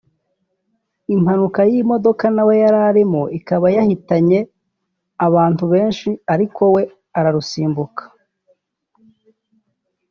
[1.15, 4.39] impanuka y’imodoka nawe yari arimo ikaba yahitanye
[5.27, 6.83] abantu benshi ariko we
[7.17, 8.03] ararusimbuka